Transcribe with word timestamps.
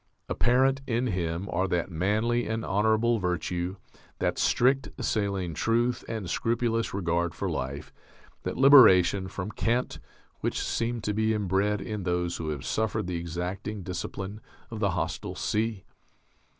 Apparent 0.27 0.81
in 0.87 1.05
him 1.05 1.47
are 1.51 1.67
that 1.67 1.91
manly 1.91 2.47
and 2.47 2.65
honourable 2.65 3.19
virtue, 3.19 3.75
that 4.17 4.39
strict 4.39 4.89
saline 4.99 5.53
truth 5.53 6.03
and 6.09 6.27
scrupulous 6.27 6.91
regard 6.91 7.35
for 7.35 7.47
life, 7.47 7.93
that 8.41 8.57
liberation 8.57 9.27
from 9.27 9.51
cant, 9.51 9.99
which 10.39 10.59
seem 10.59 11.01
to 11.01 11.13
be 11.13 11.35
inbred 11.35 11.81
in 11.81 12.01
those 12.01 12.37
who 12.37 12.49
have 12.49 12.65
suffered 12.65 13.05
the 13.05 13.17
exacting 13.17 13.83
discipline 13.83 14.41
of 14.71 14.79
the 14.79 14.89
hostile 14.89 15.35
sea. 15.35 15.85